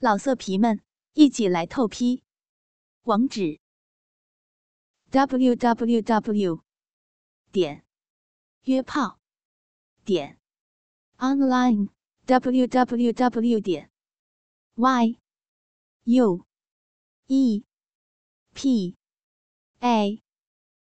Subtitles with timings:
[0.00, 0.80] 老色皮们，
[1.14, 2.22] 一起来透批！
[3.02, 3.58] 网址
[5.10, 6.62] ：w w w
[7.50, 7.84] 点
[8.62, 9.18] 约炮
[10.04, 10.38] 点
[11.16, 11.88] online
[12.26, 13.90] w w w 点
[14.76, 15.18] y
[16.04, 16.46] u
[17.26, 17.64] e
[18.54, 18.96] p
[19.80, 20.22] a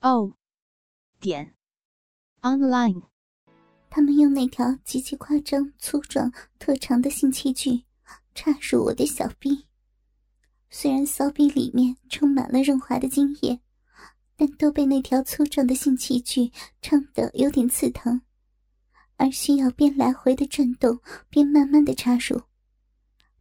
[0.00, 0.32] o
[1.20, 1.54] 点
[2.40, 3.02] online。
[3.90, 7.84] 他们用那条极其夸张、粗壮、特长的性器具。
[8.36, 9.66] 插入我的小臂，
[10.68, 13.58] 虽然骚逼里面充满了润滑的精液，
[14.36, 18.20] 但都被那条粗壮的性器具撑得有点刺疼，
[19.16, 21.00] 而需要边来回的转动，
[21.30, 22.42] 边慢慢的插入，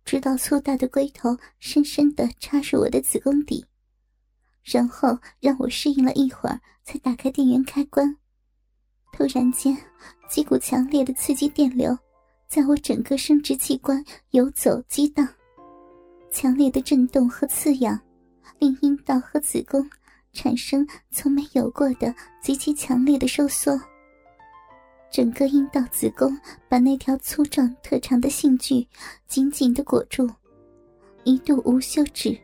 [0.06, 3.66] 直到粗大的龟头深深的插入我的子宫底，
[4.64, 8.16] 然后让我适应了一会儿，才打开电源开关。
[9.12, 9.78] 突然间，
[10.30, 11.98] 几股强烈的刺激电流。
[12.56, 14.02] 在我整个生殖器官
[14.32, 15.28] 游走激荡，
[16.32, 18.00] 强烈的震动和刺痒，
[18.60, 19.86] 令阴道和子宫
[20.32, 23.78] 产生从没有过的极其强烈的收缩。
[25.12, 26.34] 整个阴道、子宫
[26.70, 28.88] 把那条粗壮特长的性具
[29.28, 30.26] 紧紧的裹住，
[31.26, 32.40] 一度无休止，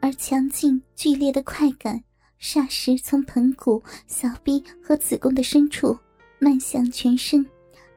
[0.00, 2.02] 而强劲剧烈的快感
[2.40, 5.96] 霎时从盆骨、小臂和子宫的深处
[6.40, 7.46] 漫向全身。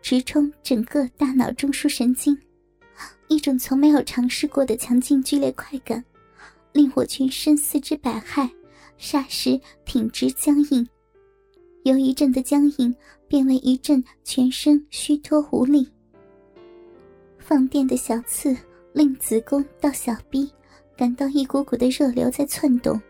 [0.05, 2.37] 直冲整个大脑中枢神经，
[3.27, 6.05] 一种从没有尝试过的强劲剧烈快感，
[6.73, 8.47] 令我全身四肢百骸，
[8.99, 10.87] 霎时挺直僵硬。
[11.85, 12.95] 由一阵的僵硬
[13.27, 15.89] 变为一阵全身虚脱无力。
[17.39, 18.55] 放电的小刺
[18.93, 20.47] 令子宫到小臂
[20.95, 23.01] 感到一股股的热流在窜动，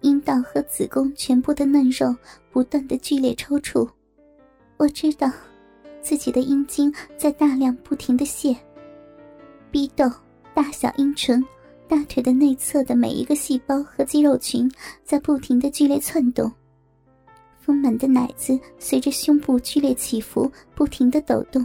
[0.00, 2.16] 阴道和子宫全部的嫩肉
[2.50, 3.86] 不断的剧烈抽搐。
[4.78, 5.30] 我知道。
[6.10, 8.52] 自己的阴茎在大量不停的泄，
[9.70, 10.10] 逼斗、
[10.52, 11.40] 大小阴唇、
[11.86, 14.68] 大腿的内侧的每一个细胞和肌肉群
[15.04, 16.50] 在不停的剧烈窜动，
[17.60, 21.64] 丰满的奶子随着胸部剧烈起伏，不停的抖动。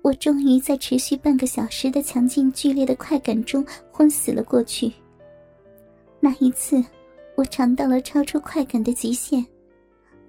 [0.00, 3.62] 我终于在持续半个小时的强劲剧烈的快感中
[3.92, 4.90] 昏死了过去。
[6.18, 6.82] 那一次，
[7.36, 9.44] 我尝到了超出快感的极限，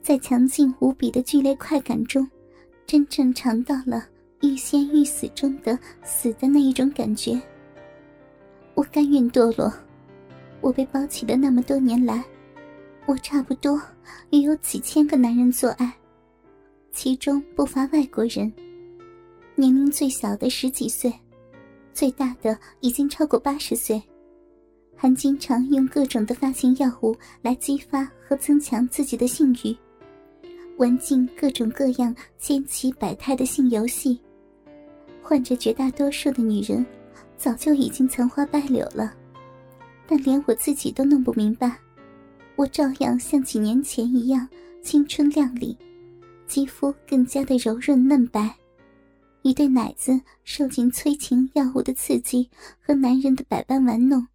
[0.02, 2.30] 在强劲无比的剧烈快感中。
[2.90, 4.04] 真正尝到了
[4.42, 7.40] 欲仙欲死中的死的那一种感觉。
[8.74, 9.72] 我甘愿堕落。
[10.60, 12.24] 我被包起的那么多年来，
[13.06, 13.80] 我差不多
[14.32, 15.94] 也有几千个男人做爱，
[16.92, 18.52] 其中不乏外国人。
[19.54, 21.14] 年龄最小的十几岁，
[21.94, 24.02] 最大的已经超过八十岁，
[24.96, 29.78] 还经常用各种的发情药物来激发和增强自己的性欲。
[30.80, 34.18] 玩尽各种各样千奇百态的性游戏，
[35.22, 36.86] 换着绝大多数的女人，
[37.36, 39.14] 早就已经残花败柳了，
[40.08, 41.78] 但连我自己都弄不明白，
[42.56, 44.48] 我照样像几年前一样
[44.82, 45.78] 青春靓丽，
[46.48, 48.56] 肌肤更加的柔润嫩白，
[49.42, 54.26] 一对奶子受尽催情药物的刺激和男人的百般玩弄，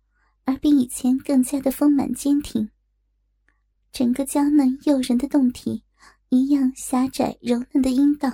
[0.44, 2.68] 而比以前更加的丰满坚挺，
[3.90, 5.83] 整个娇嫩诱人的胴体。
[6.34, 8.30] 一样狭窄柔嫩的阴道，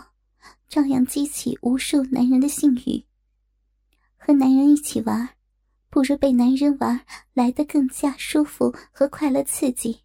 [0.69, 3.05] 照样激起无数男人的性欲。
[4.16, 5.28] 和男人一起玩，
[5.88, 7.00] 不如被男人玩
[7.34, 10.00] 来的更加舒服和快乐刺激。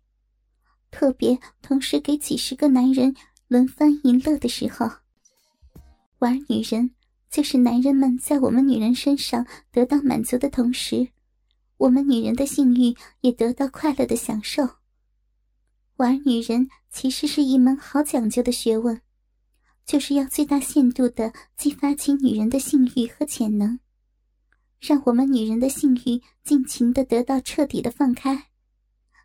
[0.91, 3.15] 特别同时给几十个男人
[3.47, 4.89] 轮番淫乐的时候，
[6.19, 6.91] 玩女人
[7.29, 11.07] 就是男人们在我们女人身上得到满足的同时，
[11.77, 14.67] 我们女人的性欲也得到快乐的享受。
[15.97, 18.99] 玩女人其实是一门好讲究的学问，
[19.85, 23.79] 就是要最大限度的激发起女人的性欲和潜能，
[24.81, 28.47] 让我们女人的性欲尽情的得到彻底的放开，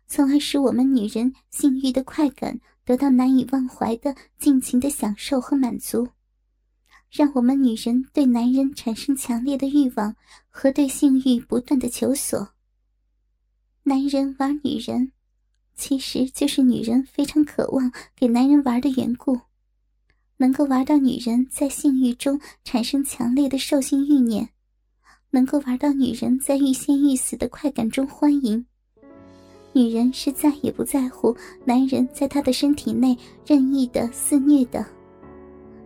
[0.07, 6.07] 从而使我们女人性欲的快感得到难以忘怀的尽情的享受和满足，
[7.09, 10.15] 让我们女人对男人产生强烈的欲望
[10.49, 12.53] 和对性欲不断的求索。
[13.83, 15.11] 男人玩女人。
[15.81, 19.39] 其实就是女人非常渴望给男人玩的缘故，
[20.37, 24.49] 能够玩到女人在性欲中产生强烈的兽性欲念，
[25.31, 28.63] 能够玩到女人在欲仙欲死的快感中欢迎。
[29.73, 31.35] 女人是再也不在乎
[31.65, 34.85] 男人在她的身体内任意的肆虐的，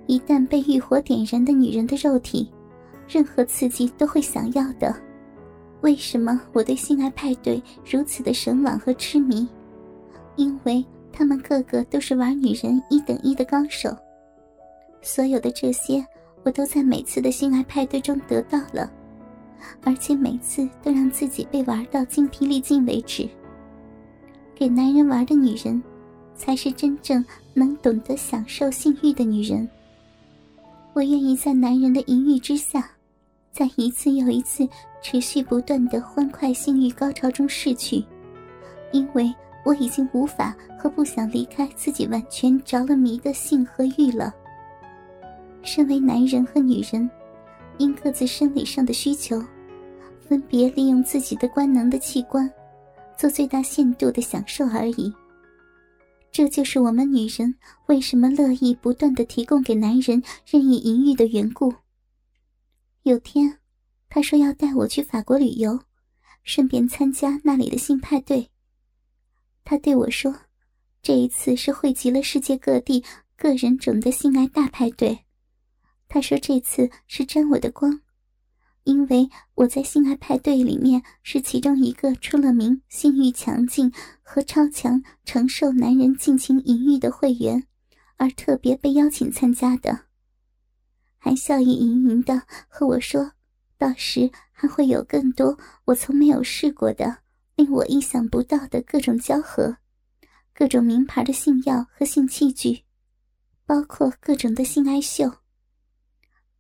[0.07, 2.51] 一旦被欲火点燃的女人的肉体，
[3.07, 4.93] 任何刺激都会想要的。
[5.79, 9.47] 为什么我对性爱派对如此的神往和痴迷？
[10.35, 13.95] 因为他们个个都是玩女人一等一的高手，
[15.01, 16.05] 所有的这些
[16.43, 18.91] 我都在每次的性爱派对中得到了，
[19.83, 23.27] 而且每次都让自己被玩到精疲力尽为止。
[24.53, 25.81] 给男人玩的女人，
[26.35, 27.23] 才是真正
[27.53, 29.67] 能懂得享受性欲的女人。
[30.93, 32.89] 我愿意在男人的淫欲之下，
[33.51, 34.67] 在一次又一次
[35.01, 38.03] 持续不断的欢快性欲高潮中逝去，
[38.91, 39.33] 因为
[39.65, 44.33] 我已经无法和不想离开自己完全着了迷的性和欲了。
[45.63, 47.09] 身为男人和女人，
[47.79, 49.43] 因各自生理上的需求，
[50.21, 52.49] 分别利用自己的官能的器官，
[53.17, 55.11] 做最大限度的享受而已。
[56.31, 57.55] 这就是我们女人
[57.87, 61.73] 为什么乐意不断的提供给男人任意淫欲的缘故。
[63.03, 63.57] 有天，
[64.09, 65.79] 他说要带我去法国旅游，
[66.43, 68.47] 顺便参加那里的性派对。
[69.65, 70.33] 他对我说
[71.03, 73.03] ：“这一次是汇集了世界各地
[73.35, 75.19] 各人种的性爱大派对。”
[76.07, 77.99] 他说这次是沾我的光。
[78.83, 83.91] 因为我在性爱派对里面是其中一个出了名性欲强劲
[84.21, 87.65] 和超强承受男人尽情淫欲的会员，
[88.17, 90.01] 而特别被邀请参加的，
[91.17, 93.31] 还笑意盈盈的和我说，
[93.79, 97.23] 到时还会有更多我从没有试过的、
[97.55, 99.77] 令我意想不到的各种交合，
[100.53, 102.83] 各种名牌的性药和性器具，
[103.65, 105.31] 包括各种的性爱秀。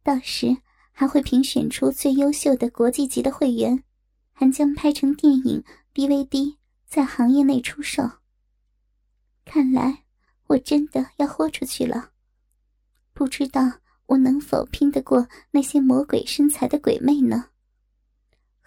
[0.03, 0.57] 到时。
[0.97, 3.83] 还会评选出最优秀的国际级的会员，
[4.31, 5.61] 还将拍成电影、
[5.93, 6.55] DVD，
[6.87, 8.09] 在行业内出售。
[9.43, 10.05] 看来
[10.47, 12.11] 我真的要豁出去了，
[13.13, 17.49] 不知道我能否拼得过那些魔鬼身材的鬼魅呢？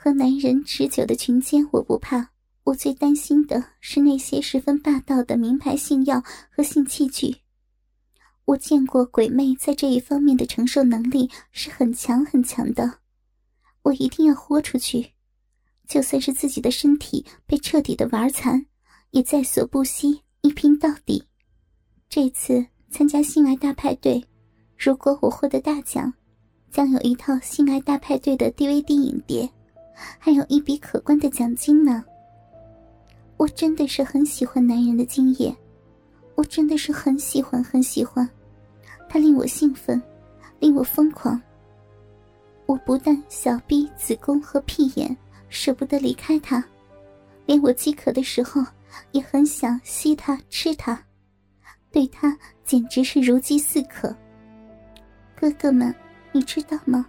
[0.00, 2.30] 和男人持久的群奸我不怕，
[2.62, 7.38] 我最担心的是那些十分霸道的名牌性药和性器具。
[8.44, 13.00] 我见过鬼魅在这一方面的承受能力是很强很强的，
[13.82, 15.04] 我一定要豁出去，
[15.88, 18.64] 就算是自己的身体被彻底的玩残，
[19.10, 21.24] 也在所不惜，一拼到底。
[22.08, 24.24] 这次参加性爱大派对，
[24.78, 26.14] 如果我获得大奖，
[26.70, 29.50] 将有一套性爱大派对的 DVD 影碟，
[30.18, 32.04] 还有一笔可观的奖金呢。
[33.36, 35.56] 我真的是很喜欢男人的精液，
[36.34, 38.28] 我真的是很喜欢很喜欢。
[39.08, 40.02] 他令我兴奋，
[40.58, 41.40] 令我疯狂。
[42.66, 45.16] 我不但小臂、子宫和屁眼
[45.48, 46.62] 舍不得离开他，
[47.46, 48.62] 连我饥渴的时候
[49.12, 51.02] 也很想吸他、吃他，
[51.90, 54.14] 对他简直是如饥似渴。
[55.34, 55.94] 哥哥们，
[56.32, 57.06] 你知道吗？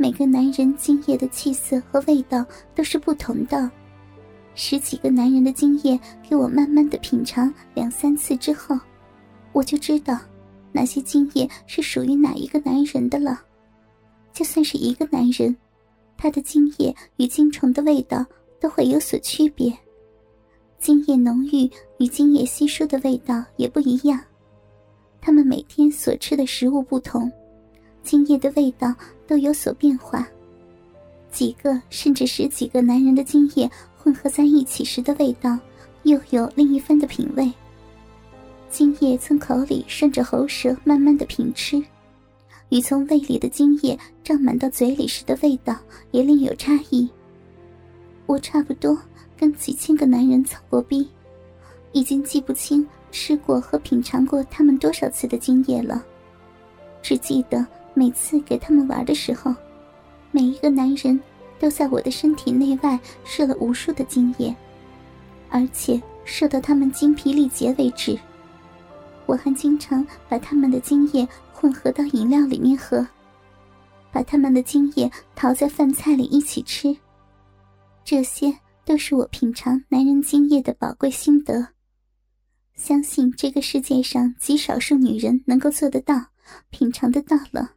[0.00, 3.70] 每个男人精液的气色和味道都是不同的。
[4.54, 8.78] 十几个男人的精液给我慢慢的品尝两三次之后，
[9.52, 10.18] 我就知道。
[10.70, 13.40] 哪些精液是属于哪一个男人的了？
[14.32, 15.56] 就算是一个男人，
[16.16, 18.24] 他的精液与精虫的味道
[18.60, 19.76] 都会有所区别，
[20.78, 21.68] 精液浓郁
[21.98, 24.20] 与精液稀疏的味道也不一样。
[25.20, 27.32] 他们每天所吃的食物不同，
[28.02, 28.94] 精液的味道
[29.28, 30.26] 都有所变化。
[31.30, 35.56] 几个甚至十几个男人的精液混合在一起时的味道，
[36.04, 37.52] 又有另一番的品味。
[38.70, 41.82] 精液从口里顺着喉舌慢慢的品吃，
[42.70, 45.76] 与从胃里的精液胀满到嘴里时的味道
[46.10, 47.08] 也另有差异。
[48.26, 48.98] 我差不多
[49.36, 51.08] 跟几千个男人操过逼，
[51.92, 56.04] 已经记不清吃过和品尝过他们多少次的精液了，
[57.02, 57.66] 只记得
[57.98, 59.52] 每次给他们玩的时候，
[60.30, 61.20] 每一个男人
[61.58, 64.54] 都在我的身体内外射了无数的精液，
[65.50, 68.16] 而且射到他们精疲力竭为止。
[69.26, 73.04] 我还经常把他们的精液混合到饮料里面喝，
[74.12, 76.96] 把他们的精液淘在饭菜里一起吃。
[78.04, 81.66] 这些都是我品尝男人精液的宝贵心得。
[82.76, 86.14] 相信这个世界上极少数女人能够做得到、
[86.70, 87.72] 品尝得到了。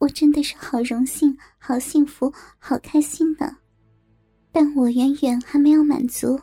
[0.00, 3.54] 我真的是好荣幸、好幸福、好开心呢！
[4.50, 6.40] 但我远远还没有满足。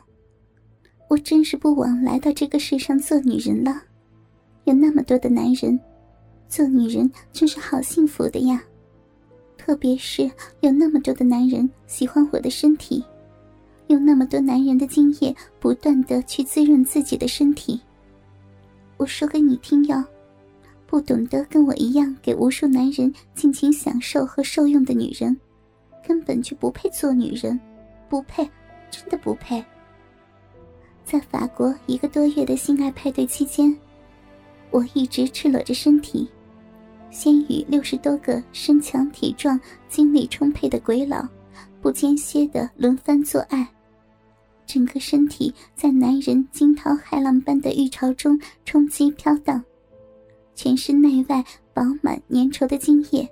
[1.08, 3.82] 我真是不枉来到这个世上做女人了。
[4.62, 5.76] 有那么多的男人，
[6.48, 8.62] 做女人真是好幸福的呀！
[9.56, 13.04] 特别是有那么多的男人喜欢我的身体，
[13.88, 17.80] 有那么多男人的精液不断的去滋润自己的身体。
[18.98, 20.04] 我说给你听哟，
[20.88, 25.38] 不懂得跟我一样给无数男人尽情享受和受用的女人，
[26.02, 27.60] 根本就不配做女人，
[28.08, 28.42] 不配，
[28.90, 29.62] 真的不配。
[31.04, 33.76] 在法国一个多月的性爱派对期间。
[34.70, 36.26] 我一直赤裸着身体，
[37.10, 41.26] 先与六十多个身强体壮、精力充沛的鬼佬
[41.82, 43.68] 不间歇的轮番做爱，
[44.66, 49.62] 整个身体在男人惊涛骇浪般的浴潮中冲击飘荡，
[50.58, 53.28] 全身内外饱满粘稠的精液，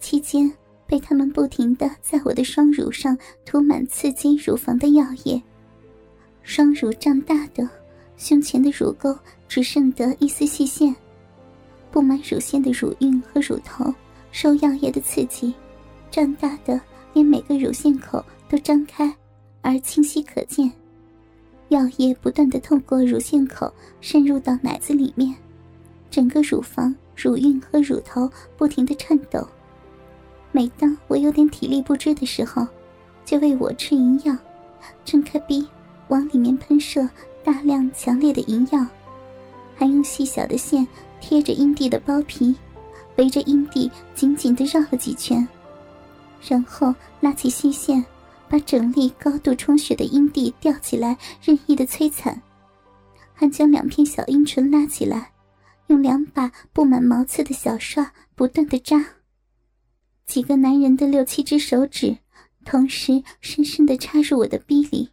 [0.00, 0.52] 期间
[0.84, 5.40] 被他们不停的在我的双乳上涂满刺激乳房的药液，
[6.42, 7.68] 双乳胀大的，
[8.16, 10.92] 胸前的乳沟只剩得一丝细线。
[11.92, 13.94] 布满乳腺的乳晕和乳头
[14.32, 15.54] 受药液的刺激，
[16.10, 16.80] 胀大的
[17.12, 19.14] 连每个乳腺口都张开，
[19.62, 20.68] 而清晰可见。
[21.68, 25.32] 药液不断的透过乳腺口渗入到奶子里面，
[26.14, 29.44] 整个乳房、乳晕和乳头不停的颤抖。
[30.52, 32.64] 每当我有点体力不支的时候，
[33.24, 34.36] 就喂我吃银药，
[35.04, 35.66] 睁开逼
[36.06, 37.08] 往里面喷射
[37.42, 38.86] 大量强烈的银药，
[39.74, 40.86] 还用细小的线。
[41.20, 42.54] 贴着阴蒂的包皮，
[43.16, 45.48] 围着阴蒂紧紧的绕了几圈，
[46.46, 48.04] 然后拉起细线，
[48.48, 52.40] 把整粒高度充血的阴蒂吊起来，任意的摧残，
[53.32, 55.32] 还将两片小阴唇拉起来，
[55.88, 59.16] 用两把布满毛刺的小刷不断的扎。
[60.26, 62.18] 几个男人的六七只手指，
[62.64, 65.10] 同时深深的插入我的逼里。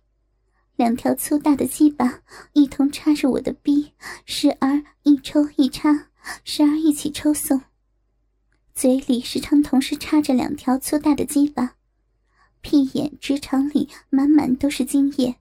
[0.77, 2.21] 两条粗大的鸡巴
[2.53, 3.91] 一同插入我的逼，
[4.25, 6.07] 时而一抽一插，
[6.43, 7.61] 时而一起抽送。
[8.73, 11.75] 嘴里时常同时插着两条粗大的鸡巴，
[12.61, 15.35] 屁眼、直肠里满满都是精液。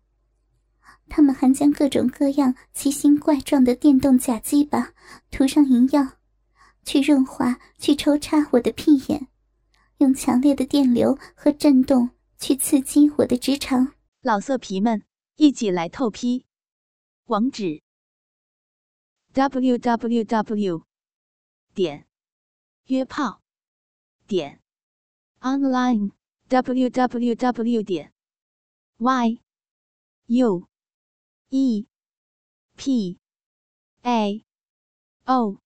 [1.11, 4.95] 他们还将各种各样奇形怪状的电动假鸡巴
[5.31, 6.17] 涂上银药，
[6.85, 9.29] 去润滑、去抽插我的屁眼，
[9.99, 13.93] 用强烈的电流和震动去刺激我的直肠。
[14.23, 15.02] 老色皮们。
[15.40, 16.45] 一起来透批，
[17.25, 17.81] 网址
[19.33, 20.85] ：w w w
[21.73, 22.07] 点
[22.88, 23.40] 约炮
[24.26, 24.61] 点
[25.40, 26.11] online
[26.49, 28.12] w w w 点
[28.99, 29.40] y
[30.26, 30.69] u
[31.52, 31.85] e
[32.76, 33.19] p
[34.04, 34.45] a
[35.26, 35.59] o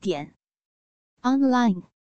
[0.00, 0.34] 点
[1.22, 1.95] online。